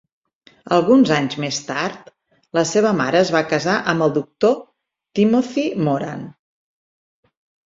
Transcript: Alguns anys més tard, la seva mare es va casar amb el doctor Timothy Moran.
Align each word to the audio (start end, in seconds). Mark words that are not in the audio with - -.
Alguns 0.77 1.09
anys 1.17 1.35
més 1.43 1.59
tard, 1.67 2.07
la 2.59 2.63
seva 2.69 2.93
mare 3.01 3.19
es 3.21 3.33
va 3.35 3.43
casar 3.51 3.77
amb 3.93 4.07
el 4.07 4.15
doctor 4.17 4.57
Timothy 5.21 5.69
Moran. 5.91 6.27